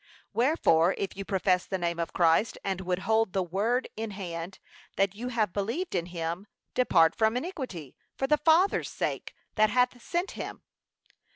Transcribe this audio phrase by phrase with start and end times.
[0.33, 4.57] Wherefore, if you profess the name of Christ, and would hold the word in hand,
[4.95, 10.01] that you have believed in him, depart from iniquity, for the Father's sake that hath
[10.01, 10.63] sent him.